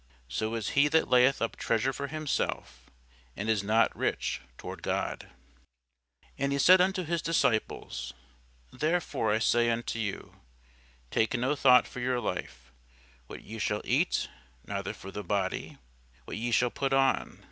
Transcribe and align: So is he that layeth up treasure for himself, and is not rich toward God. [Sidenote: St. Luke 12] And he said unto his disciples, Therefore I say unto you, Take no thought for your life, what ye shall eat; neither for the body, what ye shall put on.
So 0.27 0.55
is 0.55 0.69
he 0.69 0.87
that 0.87 1.09
layeth 1.11 1.43
up 1.43 1.55
treasure 1.57 1.93
for 1.93 2.07
himself, 2.07 2.89
and 3.37 3.47
is 3.51 3.63
not 3.63 3.95
rich 3.95 4.41
toward 4.57 4.81
God. 4.81 5.29
[Sidenote: 5.29 5.33
St. 5.51 5.61
Luke 5.61 6.21
12] 6.29 6.33
And 6.39 6.51
he 6.51 6.57
said 6.57 6.81
unto 6.81 7.03
his 7.03 7.21
disciples, 7.21 8.13
Therefore 8.73 9.31
I 9.31 9.37
say 9.37 9.69
unto 9.69 9.99
you, 9.99 10.37
Take 11.11 11.35
no 11.37 11.55
thought 11.55 11.85
for 11.87 11.99
your 11.99 12.19
life, 12.19 12.71
what 13.27 13.43
ye 13.43 13.59
shall 13.59 13.83
eat; 13.85 14.27
neither 14.65 14.95
for 14.95 15.11
the 15.11 15.23
body, 15.23 15.77
what 16.25 16.35
ye 16.37 16.49
shall 16.49 16.71
put 16.71 16.93
on. 16.93 17.39